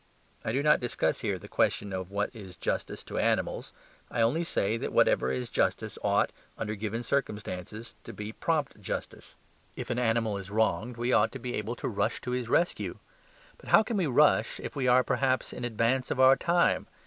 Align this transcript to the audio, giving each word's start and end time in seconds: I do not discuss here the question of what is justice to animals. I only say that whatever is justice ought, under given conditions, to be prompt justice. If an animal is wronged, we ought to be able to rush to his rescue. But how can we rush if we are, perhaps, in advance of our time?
I 0.43 0.51
do 0.51 0.63
not 0.63 0.79
discuss 0.79 1.19
here 1.21 1.37
the 1.37 1.47
question 1.47 1.93
of 1.93 2.09
what 2.09 2.31
is 2.33 2.55
justice 2.55 3.03
to 3.03 3.19
animals. 3.19 3.71
I 4.09 4.21
only 4.21 4.43
say 4.43 4.75
that 4.77 4.91
whatever 4.91 5.29
is 5.29 5.47
justice 5.47 5.99
ought, 6.03 6.31
under 6.57 6.73
given 6.73 7.03
conditions, 7.03 7.93
to 8.03 8.11
be 8.11 8.31
prompt 8.31 8.81
justice. 8.81 9.35
If 9.75 9.91
an 9.91 9.99
animal 9.99 10.39
is 10.39 10.49
wronged, 10.49 10.97
we 10.97 11.13
ought 11.13 11.31
to 11.33 11.39
be 11.39 11.53
able 11.53 11.75
to 11.75 11.87
rush 11.87 12.19
to 12.21 12.31
his 12.31 12.49
rescue. 12.49 12.97
But 13.59 13.69
how 13.69 13.83
can 13.83 13.95
we 13.97 14.07
rush 14.07 14.59
if 14.61 14.75
we 14.75 14.87
are, 14.87 15.03
perhaps, 15.03 15.53
in 15.53 15.63
advance 15.63 16.09
of 16.09 16.19
our 16.19 16.35
time? 16.35 16.87